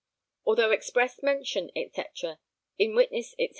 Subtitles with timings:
[0.47, 2.39] Although express mention etc.
[2.79, 3.49] In witness etc.